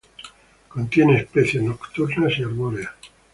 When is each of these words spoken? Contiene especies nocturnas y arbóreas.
Contiene 0.67 1.17
especies 1.17 1.61
nocturnas 1.61 2.33
y 2.39 2.41
arbóreas. 2.41 2.89